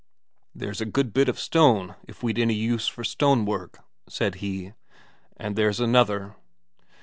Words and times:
"There's 0.55 0.81
a 0.81 0.85
good 0.87 1.13
bit 1.13 1.29
of 1.29 1.39
stone 1.39 1.93
if 2.07 2.23
we'd 2.23 2.39
any 2.39 2.55
use 2.55 2.87
for 2.87 3.03
stonework," 3.03 3.83
said 4.09 4.33
he. 4.41 4.73
"And 5.37 5.55
there's 5.55 5.79
another." 5.79 6.35